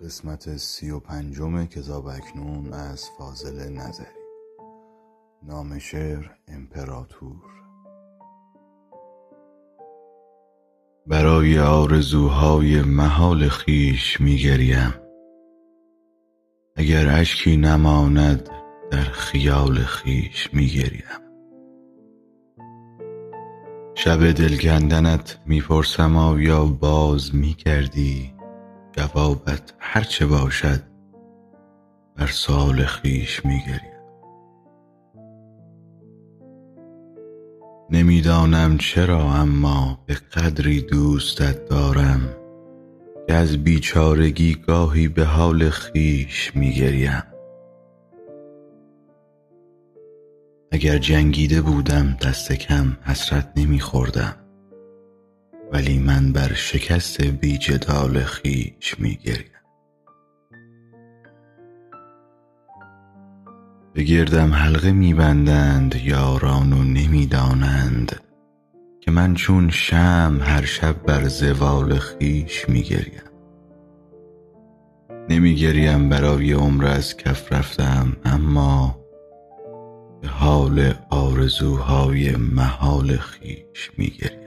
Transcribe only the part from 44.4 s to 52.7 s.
گاهی به حال خویش می گریم اگر جنگیده بودم دست